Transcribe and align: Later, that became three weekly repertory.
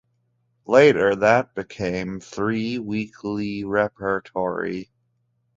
Later, 0.65 1.15
that 1.15 1.53
became 1.53 2.19
three 2.21 2.79
weekly 2.79 3.63
repertory. 3.63 4.89